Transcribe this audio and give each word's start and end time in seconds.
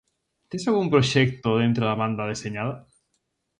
Tes 0.49 0.63
algún 0.69 0.89
proxecto 0.93 1.49
dentro 1.63 1.83
da 1.85 1.99
banda 2.01 2.29
deseñada? 2.31 2.75